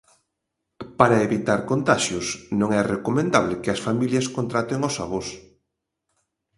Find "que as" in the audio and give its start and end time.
3.61-3.83